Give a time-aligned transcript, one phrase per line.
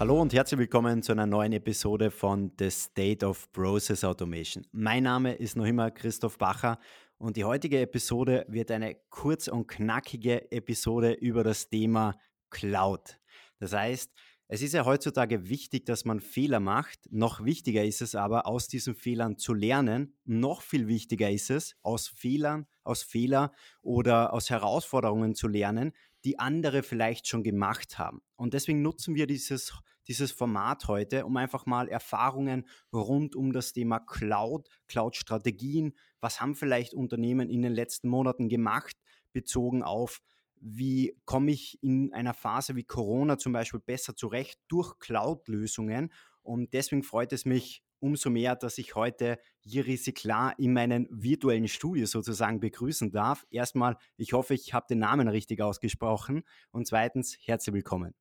[0.00, 4.66] Hallo und herzlich willkommen zu einer neuen Episode von The State of Process Automation.
[4.72, 6.78] Mein Name ist noch immer Christoph Bacher
[7.18, 12.18] und die heutige Episode wird eine kurz und knackige Episode über das Thema
[12.48, 13.20] Cloud.
[13.58, 14.10] Das heißt,
[14.48, 17.00] es ist ja heutzutage wichtig, dass man Fehler macht.
[17.10, 20.16] Noch wichtiger ist es aber, aus diesen Fehlern zu lernen.
[20.24, 25.92] Noch viel wichtiger ist es, aus Fehlern, aus Fehler oder aus Herausforderungen zu lernen,
[26.24, 28.22] die andere vielleicht schon gemacht haben.
[28.36, 29.72] Und deswegen nutzen wir dieses,
[30.08, 36.54] dieses Format heute, um einfach mal Erfahrungen rund um das Thema Cloud, Cloud-Strategien, was haben
[36.54, 38.96] vielleicht Unternehmen in den letzten Monaten gemacht,
[39.32, 40.20] bezogen auf
[40.60, 46.12] wie komme ich in einer Phase wie Corona zum Beispiel besser zurecht durch Cloud-Lösungen.
[46.42, 51.68] Und deswegen freut es mich umso mehr, dass ich heute Jiri Siklar in meinem virtuellen
[51.68, 53.46] Studio sozusagen begrüßen darf.
[53.50, 56.42] Erstmal, ich hoffe, ich habe den Namen richtig ausgesprochen.
[56.70, 58.14] Und zweitens, herzlich willkommen.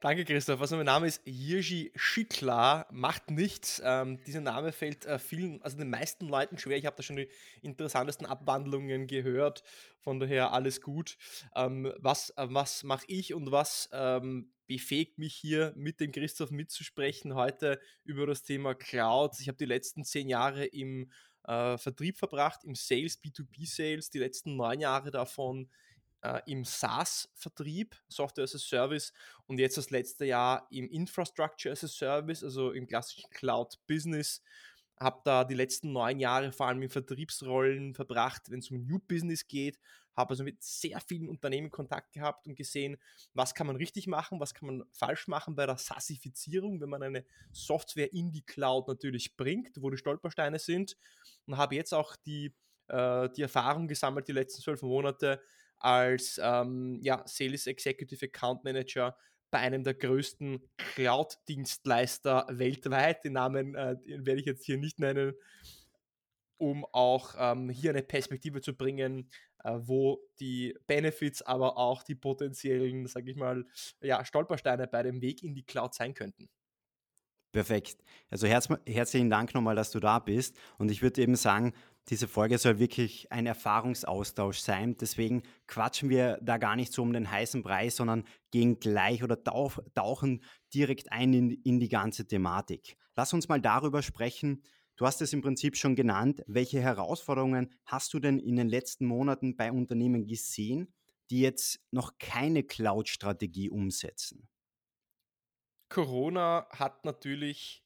[0.00, 0.60] Danke, Christoph.
[0.60, 3.80] Also mein Name ist Jirji Schikla, macht nichts.
[3.82, 6.76] Ähm, dieser Name fällt äh, vielen, also den meisten Leuten schwer.
[6.76, 7.30] Ich habe da schon die
[7.62, 9.62] interessantesten Abwandlungen gehört.
[10.00, 11.16] Von daher alles gut.
[11.54, 16.50] Ähm, was äh, was mache ich und was ähm, befähigt mich hier mit dem Christoph
[16.50, 19.40] mitzusprechen heute über das Thema Cloud.
[19.40, 21.10] Ich habe die letzten zehn Jahre im
[21.44, 25.70] äh, Vertrieb verbracht, im Sales, B2B-Sales, die letzten neun Jahre davon
[26.26, 29.12] äh, im SaaS-Vertrieb, Software as a Service,
[29.46, 34.42] und jetzt das letzte Jahr im Infrastructure as a Service, also im klassischen Cloud-Business.
[34.98, 38.98] Habe da die letzten neun Jahre vor allem in Vertriebsrollen verbracht, wenn es um New
[38.98, 39.78] Business geht.
[40.16, 42.96] Habe also mit sehr vielen Unternehmen Kontakt gehabt und gesehen,
[43.34, 47.02] was kann man richtig machen, was kann man falsch machen bei der SaaSifizierung, wenn man
[47.02, 50.96] eine Software in die Cloud natürlich bringt, wo die Stolpersteine sind.
[51.44, 52.54] Und habe jetzt auch die,
[52.88, 55.42] äh, die Erfahrung gesammelt, die letzten zwölf Monate,
[55.78, 59.16] als ähm, ja, Sales Executive Account Manager
[59.50, 63.24] bei einem der größten Cloud-Dienstleister weltweit.
[63.24, 65.34] Den Namen äh, den werde ich jetzt hier nicht nennen,
[66.58, 69.30] um auch ähm, hier eine Perspektive zu bringen,
[69.64, 73.64] äh, wo die Benefits, aber auch die potenziellen, sage ich mal,
[74.00, 76.48] ja, Stolpersteine bei dem Weg in die Cloud sein könnten.
[77.52, 78.04] Perfekt.
[78.28, 80.58] Also herz, herzlichen Dank nochmal, dass du da bist.
[80.76, 81.72] Und ich würde eben sagen,
[82.08, 84.96] diese Folge soll wirklich ein Erfahrungsaustausch sein.
[84.96, 89.42] Deswegen quatschen wir da gar nicht so um den heißen Preis, sondern gehen gleich oder
[89.42, 92.96] tauchen direkt ein in, in die ganze Thematik.
[93.16, 94.62] Lass uns mal darüber sprechen.
[94.94, 96.42] Du hast es im Prinzip schon genannt.
[96.46, 100.94] Welche Herausforderungen hast du denn in den letzten Monaten bei Unternehmen gesehen,
[101.30, 104.48] die jetzt noch keine Cloud-Strategie umsetzen?
[105.88, 107.85] Corona hat natürlich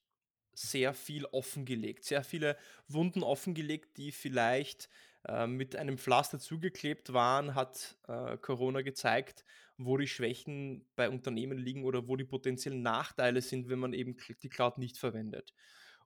[0.61, 2.57] sehr viel offengelegt, sehr viele
[2.89, 4.89] Wunden offengelegt, die vielleicht
[5.27, 9.45] äh, mit einem Pflaster zugeklebt waren, hat äh, Corona gezeigt,
[9.77, 14.17] wo die Schwächen bei Unternehmen liegen oder wo die potenziellen Nachteile sind, wenn man eben
[14.43, 15.55] die Cloud nicht verwendet.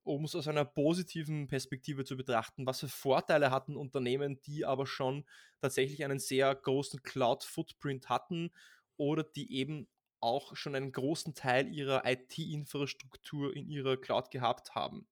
[0.04, 4.86] Um es aus einer positiven Perspektive zu betrachten, was für Vorteile hatten Unternehmen, die aber
[4.86, 5.24] schon
[5.60, 8.50] tatsächlich einen sehr großen Cloud-Footprint hatten
[8.96, 9.88] oder die eben
[10.24, 15.06] auch schon einen großen Teil ihrer IT-Infrastruktur in ihrer Cloud gehabt haben.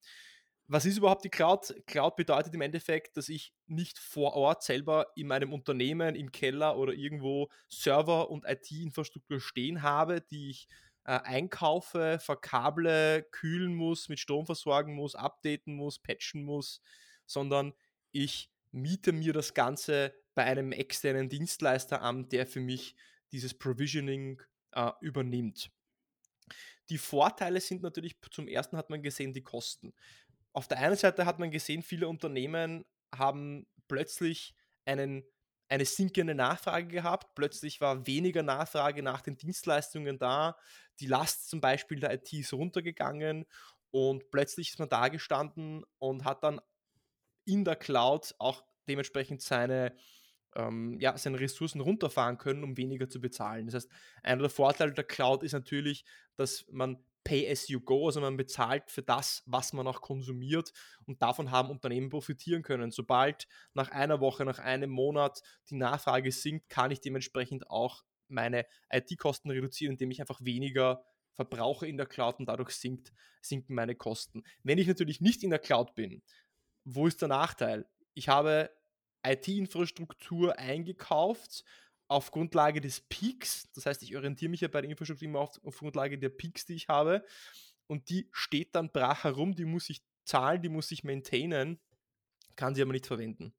[0.69, 1.75] Was ist überhaupt die Cloud?
[1.87, 6.79] Cloud bedeutet im Endeffekt, dass ich nicht vor Ort selber in meinem Unternehmen, im Keller
[6.79, 10.69] oder irgendwo Server und IT-Infrastruktur stehen habe, die ich
[11.05, 16.81] äh, einkaufe, verkable, kühlen muss, mit Strom versorgen muss, updaten muss, patchen muss,
[17.27, 17.75] sondern
[18.13, 22.95] ich miete mir das Ganze bei einem externen Dienstleister an, der für mich
[23.33, 24.41] dieses Provisioning
[24.73, 25.71] äh, übernimmt.
[26.89, 29.95] Die Vorteile sind natürlich, zum ersten hat man gesehen, die Kosten.
[30.53, 32.85] Auf der einen Seite hat man gesehen, viele Unternehmen
[33.15, 35.25] haben plötzlich einen,
[35.69, 37.35] eine sinkende Nachfrage gehabt.
[37.35, 40.57] Plötzlich war weniger Nachfrage nach den Dienstleistungen da.
[41.01, 43.47] Die Last zum Beispiel der IT ist runtergegangen
[43.91, 46.61] und plötzlich ist man da gestanden und hat dann
[47.45, 49.97] in der Cloud auch dementsprechend seine
[50.55, 53.67] ähm, ja, seine Ressourcen runterfahren können, um weniger zu bezahlen.
[53.67, 53.91] Das heißt,
[54.23, 56.05] einer der Vorteile der Cloud ist natürlich,
[56.37, 60.73] dass man Pay as you go, also man bezahlt für das, was man auch konsumiert
[61.07, 62.91] und davon haben Unternehmen profitieren können.
[62.91, 65.41] Sobald nach einer Woche, nach einem Monat
[65.71, 71.05] die Nachfrage sinkt, kann ich dementsprechend auch meine IT-Kosten reduzieren, indem ich einfach weniger
[71.35, 74.43] verbrauche in der Cloud und dadurch sinkt, sinken meine Kosten.
[74.65, 76.23] Wenn ich natürlich nicht in der Cloud bin,
[76.85, 77.87] wo ist der Nachteil?
[78.15, 78.71] Ich habe
[79.25, 81.65] IT-Infrastruktur eingekauft
[82.09, 83.71] auf Grundlage des Peaks.
[83.75, 86.67] Das heißt, ich orientiere mich ja bei der Infrastruktur immer auf, auf Grundlage der Peaks,
[86.67, 87.25] die ich habe.
[87.87, 91.81] Und die steht dann brach herum, die muss ich zahlen, die muss ich maintainen,
[92.57, 93.55] kann sie aber nicht verwenden.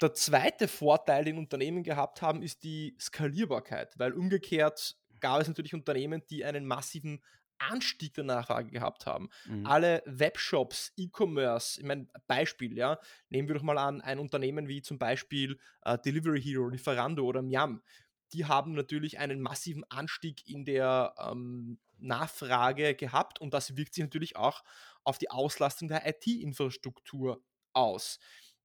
[0.00, 5.74] Der zweite Vorteil, den Unternehmen gehabt haben, ist die Skalierbarkeit, weil umgekehrt gab es natürlich
[5.74, 7.24] Unternehmen, die einen massiven
[7.58, 9.28] Anstieg der Nachfrage gehabt haben.
[9.46, 9.66] Mhm.
[9.66, 14.82] Alle Webshops, E-Commerce, ich meine, Beispiel, ja, nehmen wir doch mal an, ein Unternehmen wie
[14.82, 17.82] zum Beispiel äh, Delivery Hero, Lieferando oder Miam,
[18.32, 24.04] die haben natürlich einen massiven Anstieg in der ähm, Nachfrage gehabt und das wirkt sich
[24.04, 24.62] natürlich auch
[25.04, 28.18] auf die Auslastung der IT-Infrastruktur aus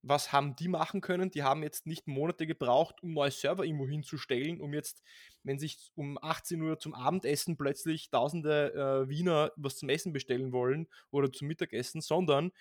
[0.03, 1.31] was haben die machen können?
[1.31, 5.01] Die haben jetzt nicht Monate gebraucht, um neue Server irgendwo hinzustellen, um jetzt,
[5.43, 10.51] wenn sich um 18 Uhr zum Abendessen plötzlich tausende äh, Wiener was zum Essen bestellen
[10.51, 12.51] wollen oder zum Mittagessen, sondern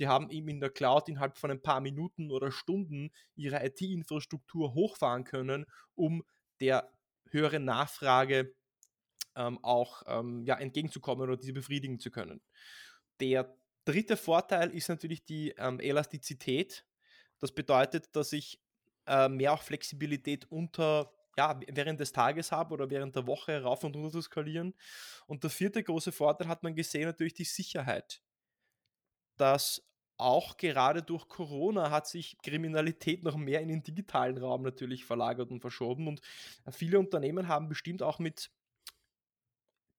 [0.00, 4.74] die haben eben in der Cloud innerhalb von ein paar Minuten oder Stunden ihre IT-Infrastruktur
[4.74, 6.24] hochfahren können, um
[6.60, 6.90] der
[7.30, 8.52] höheren Nachfrage
[9.36, 12.40] ähm, auch ähm, ja, entgegenzukommen oder diese befriedigen zu können.
[13.20, 13.54] Der
[13.90, 16.84] dritte Vorteil ist natürlich die ähm, Elastizität.
[17.38, 18.60] Das bedeutet, dass ich
[19.06, 23.84] äh, mehr auch Flexibilität unter ja, während des Tages habe oder während der Woche rauf
[23.84, 24.74] und runter zu skalieren.
[25.26, 28.22] Und der vierte große Vorteil hat man gesehen, natürlich die Sicherheit.
[29.36, 29.82] Dass
[30.16, 35.50] auch gerade durch Corona hat sich Kriminalität noch mehr in den digitalen Raum natürlich verlagert
[35.50, 36.08] und verschoben.
[36.08, 36.20] Und
[36.70, 38.50] viele Unternehmen haben bestimmt auch mit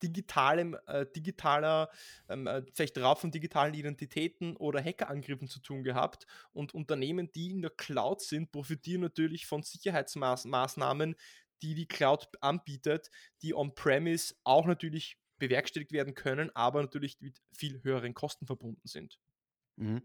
[0.03, 1.89] digitalem, äh, digitaler,
[2.29, 6.25] ähm, äh, vielleicht Raub von digitalen Identitäten oder Hackerangriffen zu tun gehabt.
[6.53, 11.15] Und Unternehmen, die in der Cloud sind, profitieren natürlich von Sicherheitsmaßnahmen,
[11.61, 13.11] die die Cloud anbietet,
[13.41, 19.19] die on-premise auch natürlich bewerkstelligt werden können, aber natürlich mit viel höheren Kosten verbunden sind.
[19.75, 20.01] Mhm.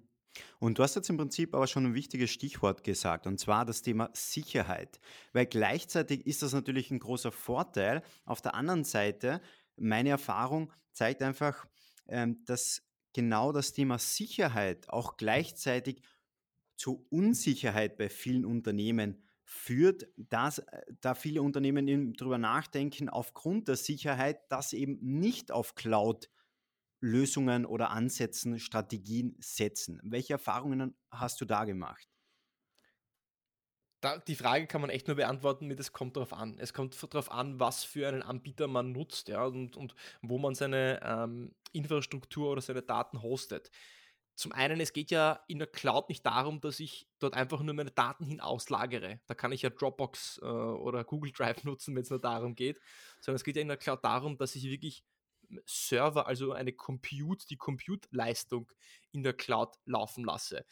[0.59, 3.83] Und du hast jetzt im Prinzip aber schon ein wichtiges Stichwort gesagt, und zwar das
[3.83, 5.01] Thema Sicherheit.
[5.33, 8.03] Weil gleichzeitig ist das natürlich ein großer Vorteil.
[8.25, 9.41] Auf der anderen Seite
[9.77, 11.67] meine Erfahrung zeigt einfach,
[12.09, 12.83] ähm, dass
[13.13, 16.03] genau das Thema Sicherheit auch gleichzeitig
[16.77, 23.69] zu Unsicherheit bei vielen Unternehmen führt, dass, äh, da viele Unternehmen eben darüber nachdenken, aufgrund
[23.69, 30.01] der Sicherheit, dass eben nicht auf Cloud-Lösungen oder Ansätzen, Strategien setzen.
[30.03, 32.16] Welche Erfahrungen hast du da gemacht?
[34.01, 36.59] Da, die Frage kann man echt nur beantworten mit, es kommt darauf an.
[36.59, 40.55] Es kommt darauf an, was für einen Anbieter man nutzt ja, und, und wo man
[40.55, 43.71] seine ähm, Infrastruktur oder seine Daten hostet.
[44.35, 47.75] Zum einen, es geht ja in der Cloud nicht darum, dass ich dort einfach nur
[47.75, 49.19] meine Daten hin auslagere.
[49.27, 52.79] Da kann ich ja Dropbox äh, oder Google Drive nutzen, wenn es nur darum geht.
[53.21, 55.05] Sondern es geht ja in der Cloud darum, dass ich wirklich
[55.65, 58.71] Server, also eine Compute, die Compute-Leistung
[59.13, 60.67] in der Cloud laufen lasse.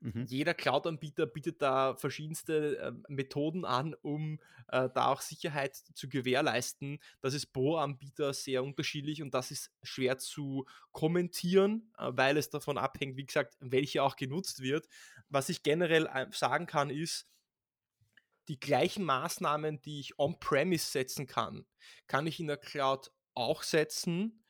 [0.00, 0.24] Mhm.
[0.26, 6.98] Jeder Cloud-Anbieter bietet da verschiedenste äh, Methoden an, um äh, da auch Sicherheit zu gewährleisten.
[7.20, 12.48] Das ist pro Anbieter sehr unterschiedlich und das ist schwer zu kommentieren, äh, weil es
[12.48, 14.88] davon abhängt, wie gesagt, welche auch genutzt wird.
[15.28, 17.26] Was ich generell äh, sagen kann, ist,
[18.48, 21.66] die gleichen Maßnahmen, die ich on-premise setzen kann,
[22.08, 24.44] kann ich in der Cloud auch setzen.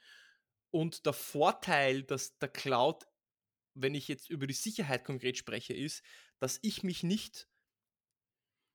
[0.71, 3.05] Und der Vorteil, dass der Cloud
[3.75, 6.03] wenn ich jetzt über die Sicherheit konkret spreche, ist,
[6.39, 7.49] dass ich mich nicht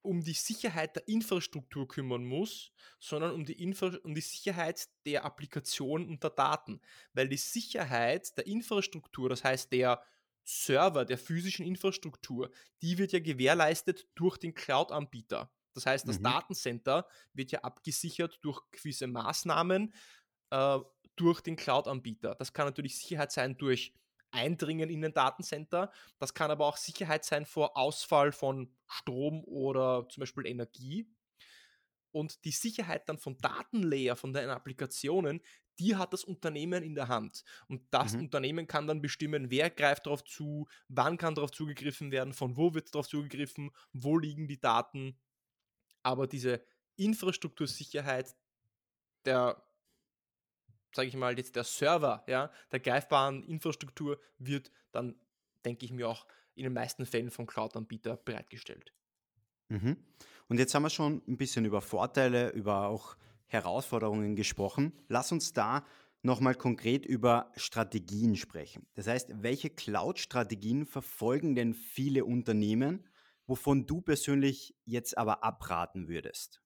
[0.06, 5.25] um die Sicherheit der Infrastruktur kümmern muss, sondern um die, Infra um die Sicherheit der
[5.25, 6.80] Applikation und der Daten.
[7.13, 10.03] Weil die Sicherheit der Infrastruktur, das heißt der
[10.44, 12.51] Server, der physischen Infrastruktur,
[12.83, 15.51] die wird ja gewährleistet durch den Cloud-Anbieter.
[15.74, 16.24] Das heißt, das mhm.
[16.24, 19.93] Datencenter wird ja abgesichert durch gewisse Maßnahmen
[20.51, 20.79] äh,
[21.15, 22.36] durch den Cloud-Anbieter.
[22.36, 23.93] Das kann natürlich Sicherheit sein durch
[24.32, 25.91] Eindringen in den Datencenter.
[26.20, 31.08] Das kann aber auch Sicherheit sein vor Ausfall von Strom oder zum Beispiel Energie.
[32.12, 35.41] Und die Sicherheit dann vom Datenlayer, von den Applikationen,
[35.79, 37.44] die hat das Unternehmen in der Hand.
[37.67, 38.22] Und das mhm.
[38.22, 42.74] Unternehmen kann dann bestimmen, wer greift darauf zu, wann kann darauf zugegriffen werden, von wo
[42.74, 45.20] wird darauf zugegriffen, wo liegen die Daten.
[46.03, 46.63] Aber diese
[46.96, 48.36] Infrastruktursicherheit
[49.25, 49.62] der
[50.95, 55.15] sage ich mal, jetzt der Server ja, der greifbaren Infrastruktur wird dann,
[55.65, 56.25] denke ich mir, auch
[56.55, 58.93] in den meisten Fällen vom Cloud-Anbieter bereitgestellt.
[59.69, 59.97] Mhm.
[60.47, 64.93] Und jetzt haben wir schon ein bisschen über Vorteile, über auch Herausforderungen gesprochen.
[65.07, 65.85] Lass uns da
[66.21, 68.87] nochmal konkret über Strategien sprechen.
[68.93, 73.07] Das heißt, welche Cloud-Strategien verfolgen denn viele Unternehmen,
[73.45, 76.64] wovon du persönlich jetzt aber abraten würdest?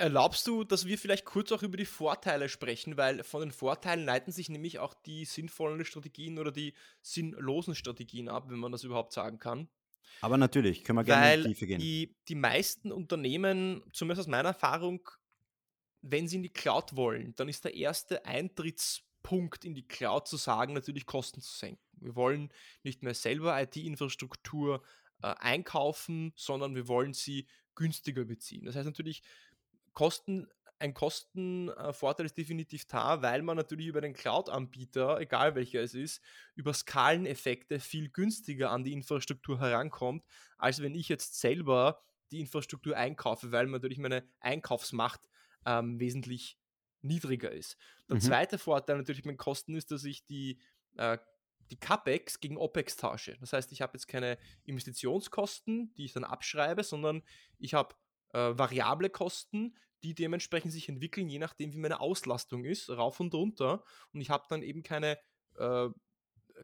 [0.00, 4.04] Erlaubst du, dass wir vielleicht kurz auch über die Vorteile sprechen, weil von den Vorteilen
[4.04, 8.84] leiten sich nämlich auch die sinnvollen Strategien oder die sinnlosen Strategien ab, wenn man das
[8.84, 9.68] überhaupt sagen kann.
[10.20, 11.80] Aber natürlich, können wir gerne in die Tiefe gehen.
[11.80, 15.08] Die, die meisten Unternehmen, zumindest aus meiner Erfahrung,
[16.00, 20.36] wenn sie in die Cloud wollen, dann ist der erste Eintrittspunkt in die Cloud zu
[20.36, 21.82] sagen, natürlich Kosten zu senken.
[22.00, 22.52] Wir wollen
[22.84, 24.82] nicht mehr selber IT-Infrastruktur
[25.22, 28.64] äh, einkaufen, sondern wir wollen sie günstiger beziehen.
[28.64, 29.22] Das heißt natürlich,
[29.98, 30.46] Kosten,
[30.78, 36.22] ein Kostenvorteil ist definitiv da, weil man natürlich über den Cloud-Anbieter, egal welcher es ist,
[36.54, 40.24] über Skaleneffekte viel günstiger an die Infrastruktur herankommt,
[40.56, 42.00] als wenn ich jetzt selber
[42.30, 45.20] die Infrastruktur einkaufe, weil natürlich meine Einkaufsmacht
[45.66, 46.60] ähm, wesentlich
[47.02, 47.76] niedriger ist.
[48.08, 48.20] Der mhm.
[48.20, 50.60] zweite Vorteil natürlich mit Kosten ist, dass ich die,
[50.96, 51.18] äh,
[51.72, 53.36] die CAPEX gegen OPEX tausche.
[53.40, 57.24] Das heißt, ich habe jetzt keine Investitionskosten, die ich dann abschreibe, sondern
[57.58, 57.96] ich habe
[58.32, 63.34] äh, variable Kosten, die dementsprechend sich entwickeln, je nachdem, wie meine Auslastung ist, rauf und
[63.34, 63.84] runter.
[64.12, 65.18] Und ich habe dann eben keine,
[65.56, 65.88] äh,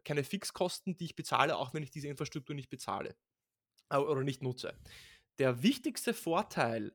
[0.03, 3.15] keine Fixkosten, die ich bezahle, auch wenn ich diese Infrastruktur nicht bezahle
[3.89, 4.77] äh, oder nicht nutze.
[5.39, 6.93] Der wichtigste Vorteil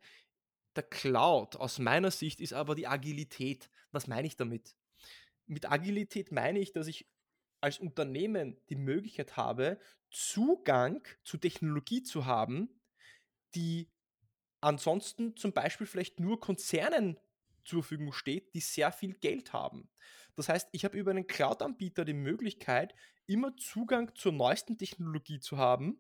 [0.77, 3.71] der Cloud aus meiner Sicht ist aber die Agilität.
[3.91, 4.77] Was meine ich damit?
[5.47, 7.09] Mit Agilität meine ich, dass ich
[7.61, 9.79] als Unternehmen die Möglichkeit habe,
[10.11, 12.81] Zugang zu Technologie zu haben,
[13.55, 13.91] die
[14.61, 17.19] ansonsten zum Beispiel vielleicht nur Konzernen
[17.65, 19.89] zur Verfügung steht, die sehr viel Geld haben.
[20.37, 22.95] Das heißt, ich habe über einen Cloud-Anbieter die Möglichkeit,
[23.27, 25.99] immer Zugang zur neuesten Technologie zu haben,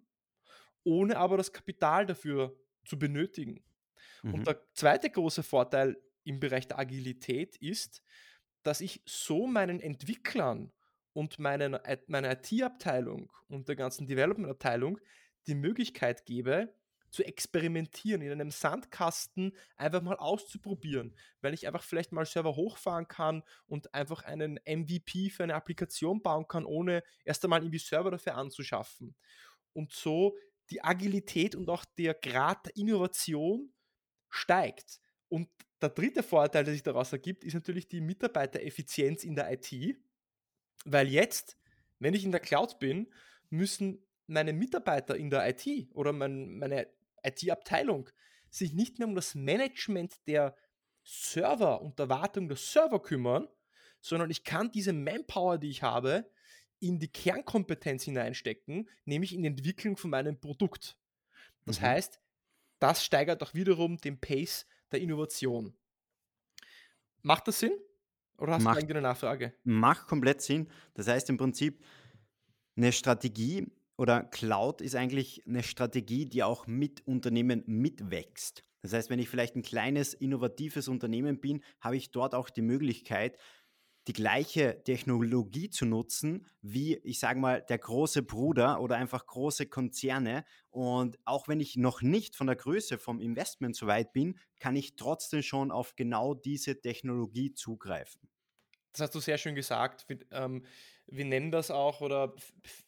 [0.84, 3.62] ohne aber das Kapital dafür zu benötigen.
[4.22, 4.34] Mhm.
[4.34, 8.02] Und der zweite große Vorteil im Bereich der Agilität ist,
[8.62, 10.72] dass ich so meinen Entwicklern
[11.12, 14.98] und meinen, meiner IT-Abteilung und der ganzen Development-Abteilung
[15.46, 16.74] die Möglichkeit gebe,
[17.10, 23.08] zu experimentieren, in einem Sandkasten einfach mal auszuprobieren, weil ich einfach vielleicht mal Server hochfahren
[23.08, 28.10] kann und einfach einen MVP für eine Applikation bauen kann, ohne erst einmal irgendwie Server
[28.10, 29.16] dafür anzuschaffen.
[29.72, 30.36] Und so
[30.70, 33.72] die Agilität und auch der Grad der Innovation
[34.28, 35.00] steigt.
[35.28, 35.48] Und
[35.82, 39.96] der dritte Vorteil, der sich daraus ergibt, ist natürlich die Mitarbeitereffizienz in der IT,
[40.84, 41.56] weil jetzt,
[41.98, 43.12] wenn ich in der Cloud bin,
[43.48, 46.86] müssen meine Mitarbeiter in der IT oder mein, meine
[47.24, 48.08] IT-Abteilung
[48.50, 50.56] sich nicht mehr um das Management der
[51.04, 53.48] Server und der Wartung der Server kümmern,
[54.00, 56.30] sondern ich kann diese Manpower, die ich habe,
[56.80, 60.96] in die Kernkompetenz hineinstecken, nämlich in die Entwicklung von meinem Produkt.
[61.66, 61.84] Das mhm.
[61.84, 62.20] heißt,
[62.78, 65.74] das steigert auch wiederum den Pace der Innovation.
[67.22, 67.72] Macht das Sinn?
[68.38, 69.52] Oder hast macht, du eine Nachfrage?
[69.64, 70.68] Macht komplett Sinn.
[70.94, 71.84] Das heißt im Prinzip,
[72.76, 78.64] eine Strategie oder Cloud ist eigentlich eine Strategie, die auch mit Unternehmen mitwächst.
[78.80, 82.62] Das heißt, wenn ich vielleicht ein kleines, innovatives Unternehmen bin, habe ich dort auch die
[82.62, 83.36] Möglichkeit,
[84.08, 89.66] die gleiche Technologie zu nutzen wie, ich sage mal, der große Bruder oder einfach große
[89.66, 90.46] Konzerne.
[90.70, 94.76] Und auch wenn ich noch nicht von der Größe vom Investment so weit bin, kann
[94.76, 98.30] ich trotzdem schon auf genau diese Technologie zugreifen.
[98.92, 100.06] Das hast du sehr schön gesagt.
[100.32, 100.64] Ähm,
[101.10, 102.34] wir nennen das auch, oder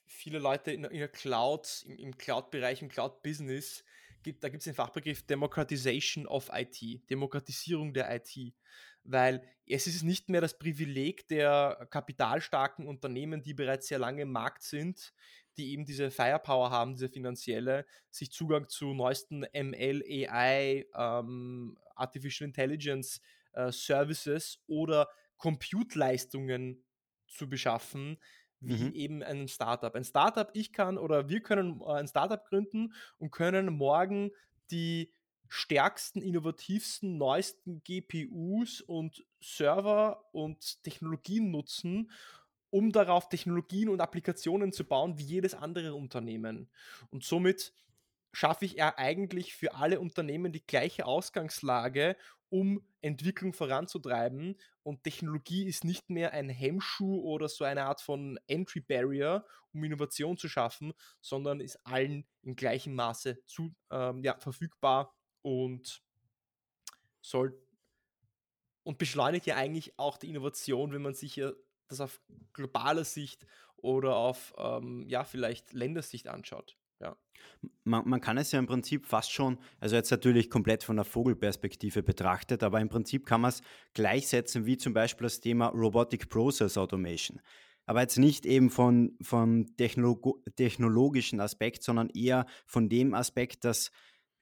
[0.07, 3.85] viele Leute in, in der Cloud, im, im Cloud-Bereich, im Cloud-Business,
[4.23, 8.55] gibt, da gibt es den Fachbegriff Democratization of IT, Demokratisierung der IT.
[9.05, 14.31] Weil es ist nicht mehr das Privileg der kapitalstarken Unternehmen, die bereits sehr lange im
[14.31, 15.13] Markt sind,
[15.57, 22.47] die eben diese Firepower haben, diese finanzielle, sich Zugang zu neuesten ML, AI, ähm, Artificial
[22.47, 23.21] Intelligence
[23.53, 26.85] äh, Services oder Compute-Leistungen
[27.33, 28.19] zu beschaffen,
[28.61, 28.95] wie mhm.
[28.95, 29.95] eben ein Startup.
[29.95, 34.31] Ein Startup, ich kann oder wir können äh, ein Startup gründen und können morgen
[34.71, 35.13] die
[35.49, 42.11] stärksten, innovativsten, neuesten GPUs und Server und Technologien nutzen,
[42.71, 46.71] um darauf Technologien und Applikationen zu bauen, wie jedes andere Unternehmen.
[47.11, 47.75] Und somit
[48.33, 52.17] schaffe ich ja eigentlich für alle Unternehmen die gleiche Ausgangslage,
[52.49, 54.59] um Entwicklung voranzutreiben.
[54.83, 59.85] Und Technologie ist nicht mehr ein Hemmschuh oder so eine Art von Entry Barrier, um
[59.85, 66.03] Innovation zu schaffen, sondern ist allen in gleichem Maße zu, ähm, ja, verfügbar und
[67.21, 67.59] soll
[68.85, 71.53] und beschleunigt ja eigentlich auch die Innovation, wenn man sich ja
[71.89, 72.21] das auf
[72.53, 73.47] globaler Sicht
[73.77, 76.77] oder auf ähm, ja vielleicht Ländersicht anschaut.
[77.03, 77.17] Ja.
[77.85, 81.05] Man, man, kann es ja im Prinzip fast schon, also jetzt natürlich komplett von der
[81.05, 83.63] Vogelperspektive betrachtet, aber im Prinzip kann man es
[83.95, 87.41] gleichsetzen wie zum Beispiel das Thema Robotic Process Automation.
[87.87, 93.91] Aber jetzt nicht eben von, vom Technolog technologischen Aspekt, sondern eher von dem Aspekt, dass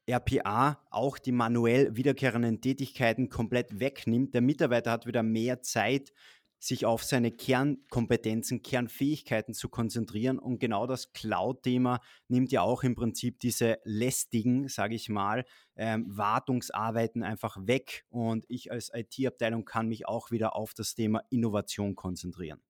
[0.09, 4.35] RPA auch die manuell wiederkehrenden Tätigkeiten komplett wegnimmt.
[4.35, 6.13] Der Mitarbeiter hat wieder mehr Zeit,
[6.61, 10.39] sich auf seine Kernkompetenzen, Kernfähigkeiten zu konzentrieren.
[10.39, 16.05] Und genau das Cloud-Thema nimmt ja auch im Prinzip diese lästigen, sage ich mal, ähm,
[16.07, 18.05] Wartungsarbeiten einfach weg.
[18.11, 22.61] Und ich als IT-Abteilung kann mich auch wieder auf das Thema Innovation konzentrieren.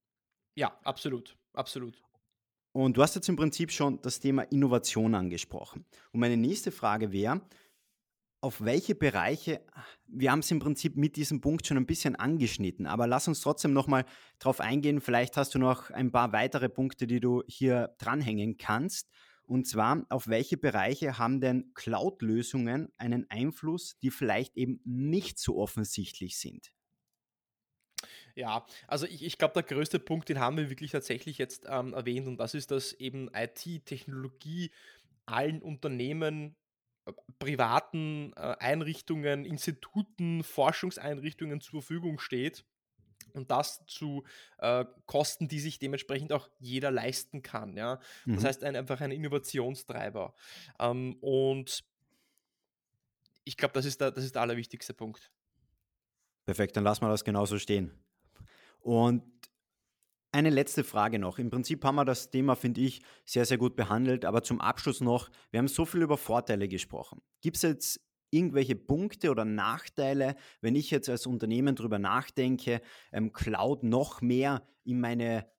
[0.55, 2.01] Ja, absolut, absolut.
[2.73, 5.85] Und du hast jetzt im Prinzip schon das Thema Innovation angesprochen.
[6.13, 7.41] Und meine nächste Frage wäre,
[8.41, 9.61] auf welche Bereiche,
[10.07, 13.41] wir haben es im Prinzip mit diesem Punkt schon ein bisschen angeschnitten, aber lass uns
[13.41, 14.07] trotzdem nochmal
[14.39, 15.01] drauf eingehen.
[15.01, 19.11] Vielleicht hast du noch ein paar weitere Punkte, die du hier dranhängen kannst.
[19.43, 25.59] Und zwar, auf welche Bereiche haben denn Cloud-Lösungen einen Einfluss, die vielleicht eben nicht so
[25.59, 26.73] offensichtlich sind?
[28.37, 31.93] Ja, also ich, ich glaube, der größte Punkt, den haben wir wirklich tatsächlich jetzt ähm,
[31.93, 34.71] erwähnt und das ist, dass eben IT, Technologie
[35.27, 36.57] allen Unternehmen
[37.39, 42.65] privaten äh, Einrichtungen, Instituten, Forschungseinrichtungen zur Verfügung steht.
[43.33, 44.25] Und das zu
[44.59, 47.77] äh, Kosten, die sich dementsprechend auch jeder leisten kann.
[47.77, 48.01] Ja?
[48.25, 48.35] Mhm.
[48.35, 50.35] Das heißt, ein, einfach ein Innovationstreiber.
[50.81, 51.85] Ähm, und
[53.45, 55.31] ich glaube, das, ist der, das ist der allerwichtigste Punkt.
[56.45, 57.93] Perfekt, dann lassen wir das genauso stehen.
[58.81, 59.23] Und
[60.33, 61.39] eine letzte Frage noch.
[61.39, 64.25] Im Prinzip haben wir das Thema, finde ich, sehr, sehr gut behandelt.
[64.25, 67.21] Aber zum Abschluss noch, wir haben so viel über Vorteile gesprochen.
[67.41, 72.81] Gibt es jetzt irgendwelche Punkte oder Nachteile, wenn ich jetzt als Unternehmen darüber nachdenke,
[73.13, 75.51] ähm, Cloud noch mehr in meine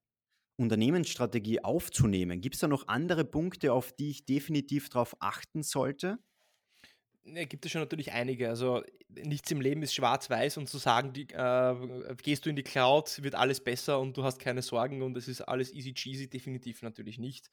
[0.57, 2.39] Unternehmensstrategie aufzunehmen?
[2.39, 6.19] Gibt es da noch andere Punkte, auf die ich definitiv darauf achten sollte?
[7.23, 8.49] Ja, gibt es schon natürlich einige.
[8.49, 12.63] Also nichts im Leben ist schwarz-weiß und zu sagen, die, äh, gehst du in die
[12.63, 16.29] Cloud, wird alles besser und du hast keine Sorgen und es ist alles easy cheesy,
[16.29, 17.51] definitiv natürlich nicht.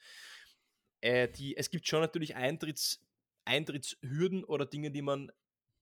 [1.01, 3.01] Äh, die, es gibt schon natürlich Eintritts,
[3.45, 5.31] Eintrittshürden oder Dinge, die man,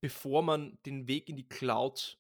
[0.00, 2.18] bevor man den Weg in die Cloud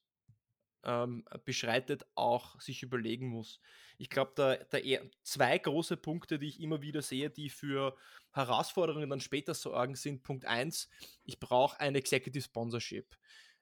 [0.86, 3.60] ähm, beschreitet, auch sich überlegen muss.
[3.98, 4.78] Ich glaube, da, da
[5.22, 7.96] zwei große Punkte, die ich immer wieder sehe, die für
[8.32, 10.88] Herausforderungen dann später sorgen, sind Punkt 1,
[11.24, 13.16] ich brauche ein Executive Sponsorship.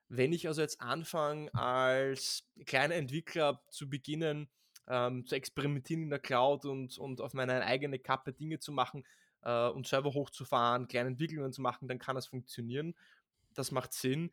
[0.08, 4.50] Wenn ich also jetzt anfange, als kleiner Entwickler zu beginnen,
[4.86, 9.04] ähm, zu experimentieren in der Cloud und, und auf meine eigene Kappe Dinge zu machen
[9.42, 12.94] äh, und Server hochzufahren, kleine Entwicklungen zu machen, dann kann das funktionieren.
[13.54, 14.30] Das macht Sinn.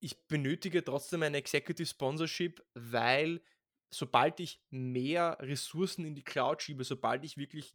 [0.00, 3.40] Ich benötige trotzdem ein Executive Sponsorship, weil
[3.90, 7.74] sobald ich mehr Ressourcen in die Cloud schiebe, sobald ich wirklich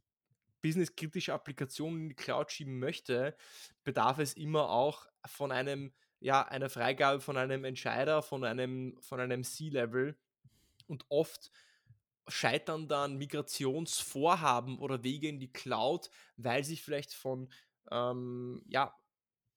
[0.61, 3.35] businesskritische Applikationen in die Cloud schieben möchte,
[3.83, 9.19] bedarf es immer auch von einem, ja, einer Freigabe von einem Entscheider, von einem, von
[9.19, 10.17] einem C-Level.
[10.87, 11.51] Und oft
[12.27, 17.51] scheitern dann Migrationsvorhaben oder Wege in die Cloud, weil sich vielleicht von,
[17.91, 18.95] ähm, ja,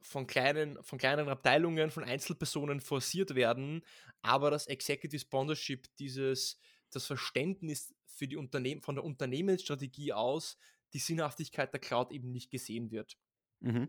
[0.06, 3.82] von kleinen, von kleinen Abteilungen, von Einzelpersonen forciert werden,
[4.22, 6.58] aber das Executive Sponsorship, dieses,
[6.90, 10.56] das Verständnis für die Unternehmen, von der Unternehmensstrategie aus,
[10.92, 13.16] die Sinnhaftigkeit der Cloud eben nicht gesehen wird.
[13.60, 13.88] Mhm.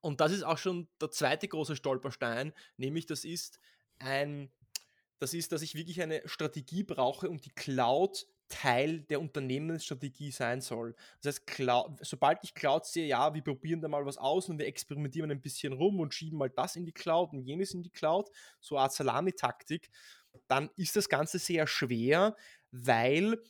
[0.00, 3.60] Und das ist auch schon der zweite große Stolperstein, nämlich das ist
[3.98, 4.50] ein,
[5.18, 10.60] das ist, dass ich wirklich eine Strategie brauche, um die Cloud Teil der Unternehmensstrategie sein
[10.60, 10.94] soll.
[11.22, 14.58] Das heißt, Cloud, sobald ich Cloud sehe, ja, wir probieren da mal was aus und
[14.58, 17.82] wir experimentieren ein bisschen rum und schieben mal das in die Cloud und jenes in
[17.82, 18.30] die Cloud,
[18.60, 19.90] so eine Art Salami-Taktik,
[20.46, 22.36] dann ist das Ganze sehr schwer,
[22.70, 23.40] weil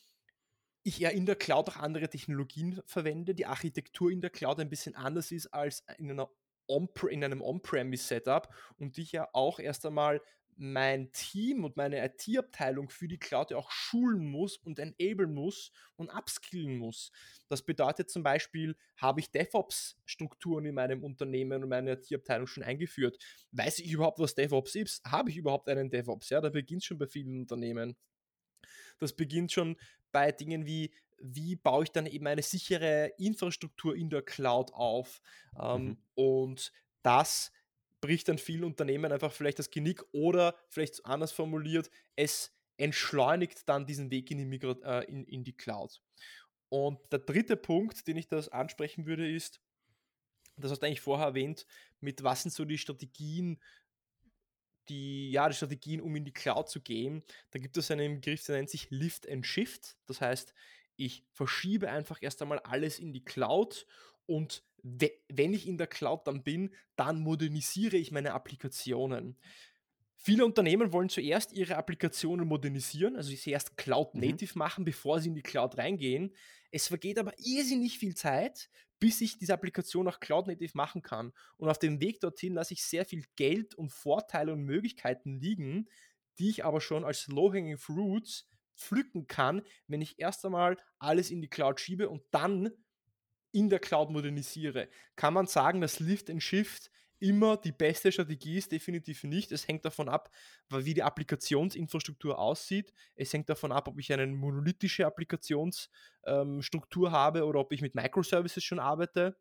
[0.82, 4.70] ich ja in der Cloud auch andere Technologien verwende, die Architektur in der Cloud ein
[4.70, 6.30] bisschen anders ist als in, einer
[6.66, 10.20] On in einem On-Premise-Setup und ich ja auch erst einmal
[10.60, 15.70] mein Team und meine IT-Abteilung für die Cloud ja auch schulen muss und enablen muss
[15.94, 17.12] und upskillen muss.
[17.48, 23.22] Das bedeutet zum Beispiel, habe ich DevOps-Strukturen in meinem Unternehmen und meine IT-Abteilung schon eingeführt?
[23.52, 25.04] Weiß ich überhaupt, was DevOps ist?
[25.04, 26.30] Habe ich überhaupt einen DevOps?
[26.30, 27.96] Ja, da beginnt schon bei vielen Unternehmen.
[28.98, 29.76] Das beginnt schon
[30.10, 35.20] bei Dingen wie, wie baue ich dann eben eine sichere Infrastruktur in der Cloud auf?
[35.56, 35.98] Ähm, mhm.
[36.16, 37.52] Und das
[38.00, 43.86] bricht dann vielen Unternehmen einfach vielleicht das Genick oder vielleicht anders formuliert, es entschleunigt dann
[43.86, 46.00] diesen Weg in die, Migra äh, in, in die Cloud.
[46.68, 49.60] Und der dritte Punkt, den ich das ansprechen würde, ist,
[50.56, 51.66] das hast du eigentlich vorher erwähnt,
[52.00, 53.60] mit was sind so die Strategien,
[54.88, 57.22] die, ja, die Strategien, um in die Cloud zu gehen.
[57.50, 59.96] Da gibt es einen Begriff, der nennt sich Lift and Shift.
[60.06, 60.54] Das heißt,
[60.96, 63.86] ich verschiebe einfach erst einmal alles in die Cloud
[64.26, 69.36] und wenn ich in der Cloud dann bin, dann modernisiere ich meine Applikationen.
[70.20, 74.36] Viele Unternehmen wollen zuerst ihre Applikationen modernisieren, also sie erst Cloud mhm.
[74.54, 76.34] Machen, bevor sie in die Cloud reingehen.
[76.70, 81.32] Es vergeht aber irrsinnig viel Zeit, bis ich diese Applikation auch Cloud Native machen kann.
[81.56, 85.88] Und auf dem Weg dorthin lasse ich sehr viel Geld und Vorteile und Möglichkeiten liegen,
[86.38, 91.40] die ich aber schon als Low-Hanging Fruits pflücken kann, wenn ich erst einmal alles in
[91.40, 92.70] die Cloud schiebe und dann
[93.52, 94.88] in der Cloud modernisiere.
[95.16, 98.72] Kann man sagen, dass Lift and Shift immer die beste Strategie ist?
[98.72, 99.52] Definitiv nicht.
[99.52, 100.30] Es hängt davon ab,
[100.70, 102.92] wie die Applikationsinfrastruktur aussieht.
[103.16, 107.94] Es hängt davon ab, ob ich eine monolithische Applikationsstruktur ähm, habe oder ob ich mit
[107.94, 109.36] Microservices schon arbeite.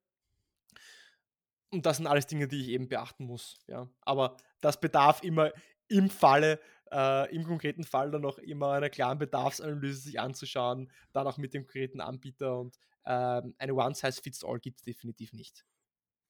[1.70, 3.60] und das sind alles Dinge, die ich eben beachten muss.
[3.68, 3.90] Ja.
[4.02, 5.52] Aber das bedarf immer
[5.90, 6.60] im Falle,
[6.92, 11.54] äh, im konkreten Fall dann noch immer einer klaren Bedarfsanalyse sich anzuschauen, dann auch mit
[11.54, 15.66] dem konkreten Anbieter und ähm, eine One-Size-Fits-All gibt es definitiv nicht.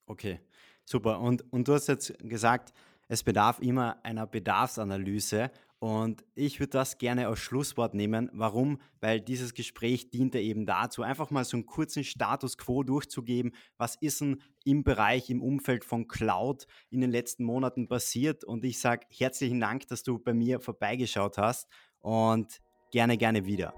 [0.06, 0.40] Okay,
[0.86, 1.20] super.
[1.20, 2.74] Und, und du hast jetzt gesagt,
[3.08, 8.30] es bedarf immer einer Bedarfsanalyse und ich würde das gerne als Schlusswort nehmen.
[8.34, 8.80] Warum?
[9.00, 13.54] Weil dieses Gespräch diente eben dazu, einfach mal so einen kurzen Status quo durchzugeben.
[13.78, 18.44] Was ist denn im Bereich, im Umfeld von Cloud in den letzten Monaten passiert?
[18.44, 21.68] Und ich sage herzlichen Dank, dass du bei mir vorbeigeschaut hast
[22.00, 22.60] und
[22.92, 23.74] gerne, gerne wieder.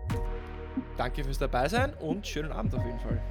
[0.97, 3.21] Danke fürs Dabeisein und schönen Abend auf jeden Fall.